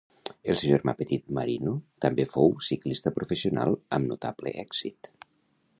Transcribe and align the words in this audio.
El 0.51 0.55
seu 0.61 0.69
germà 0.75 0.93
petit 1.01 1.27
Marino 1.39 1.73
també 2.07 2.25
fou 2.31 2.49
ciclista 2.69 3.15
professional 3.19 3.79
amb 3.99 4.13
notable 4.15 4.57
èxit. 4.69 5.13